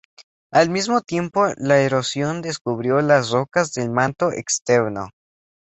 Al 0.49 0.71
mismo 0.71 1.01
tiempo, 1.01 1.45
la 1.57 1.77
erosión 1.79 2.41
descubrió 2.41 3.01
las 3.01 3.29
rocas 3.29 3.71
del 3.75 3.91
manto 3.91 4.31
externo. 4.31 5.11